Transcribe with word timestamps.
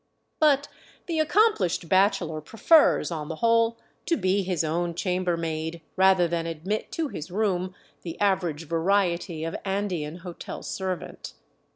But 0.39 0.67
the 1.05 1.19
accomplished 1.19 1.87
bachelor 1.87 2.41
prefers, 2.41 3.11
on 3.11 3.27
the 3.27 3.35
whole, 3.35 3.77
to 4.07 4.17
be 4.17 4.41
his 4.41 4.63
own 4.63 4.95
chambermaid, 4.95 5.81
rather 5.95 6.27
than 6.27 6.47
admit 6.47 6.91
to 6.93 7.09
his 7.09 7.29
room 7.29 7.75
the 8.01 8.19
average 8.19 8.67
variety 8.67 9.43
of 9.43 9.55
Andean 9.63 10.15
hotel 10.25 10.63
servant. 10.63 11.33